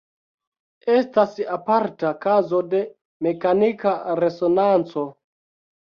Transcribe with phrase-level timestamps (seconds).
[0.93, 2.81] Estas aparta kazo de
[3.27, 5.05] mekanika resonanco.